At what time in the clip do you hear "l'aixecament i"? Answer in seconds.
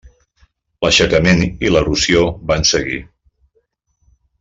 0.85-1.73